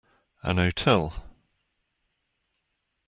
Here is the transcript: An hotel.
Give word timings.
An 0.41 0.57
hotel. 0.57 1.13